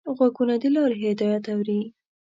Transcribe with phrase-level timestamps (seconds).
[0.17, 1.81] غوږونه د لارې هدایت اوري